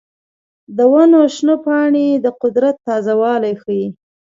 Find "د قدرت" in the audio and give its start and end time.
2.25-2.75